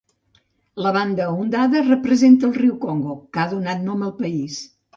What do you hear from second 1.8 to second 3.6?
representa el riu Congo, que ha